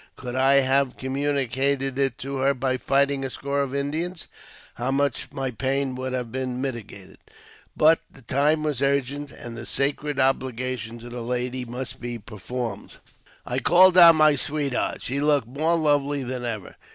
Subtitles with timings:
[0.15, 4.27] Could I have communicated it to her by fighting a score of Indians,
[4.73, 7.19] how much my pain would have been mitigated!
[7.77, 12.93] But time was urgent, and the sacred obligation to the lady must be performed.
[13.45, 16.77] I called on my sweetheart; she looked more lovely than ever.